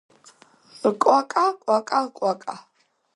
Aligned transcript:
კვაკა 1.03 1.43
კვაკა 1.65 2.01
კვაკა 2.17 2.57